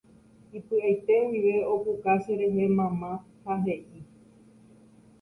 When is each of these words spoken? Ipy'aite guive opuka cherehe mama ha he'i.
Ipy'aite 0.57 1.13
guive 1.31 1.55
opuka 1.73 2.11
cherehe 2.23 2.63
mama 2.77 3.11
ha 3.43 3.53
he'i. 3.63 3.99